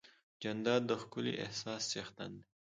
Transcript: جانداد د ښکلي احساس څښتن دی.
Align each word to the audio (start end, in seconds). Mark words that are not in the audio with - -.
جانداد 0.41 0.81
د 0.89 0.91
ښکلي 1.01 1.33
احساس 1.43 1.81
څښتن 1.91 2.31
دی. 2.39 2.45